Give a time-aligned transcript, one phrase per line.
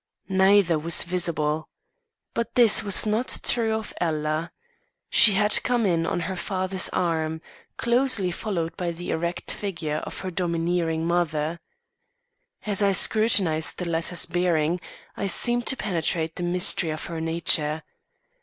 [0.29, 1.69] Neither was visible.
[2.33, 4.51] But this was not true of Ella.
[5.11, 7.39] She had come in on her father's arm,
[7.77, 11.59] closely followed by the erect figure of her domineering mother.
[12.65, 14.81] As I scrutinised the latter's bearing,
[15.15, 17.83] I seemed to penetrate the mystery of her nature.